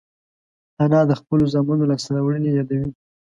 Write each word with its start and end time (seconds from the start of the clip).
انا 0.83 0.99
د 1.09 1.11
خپلو 1.19 1.43
زامنو 1.53 1.89
لاسته 1.91 2.09
راوړنې 2.15 2.49
یادوي 2.57 2.89